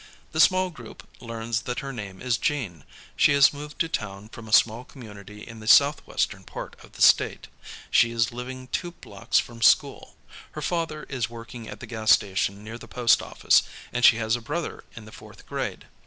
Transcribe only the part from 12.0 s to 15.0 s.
station near the post office, and she has a brother